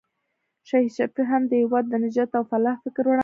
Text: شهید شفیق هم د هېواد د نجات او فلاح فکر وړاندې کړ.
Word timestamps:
شهید 0.69 0.91
شفیق 0.97 1.19
هم 1.31 1.41
د 1.47 1.53
هېواد 1.61 1.85
د 1.89 1.93
نجات 2.05 2.31
او 2.37 2.43
فلاح 2.51 2.77
فکر 2.83 3.03
وړاندې 3.07 3.17
کړ. 3.19 3.19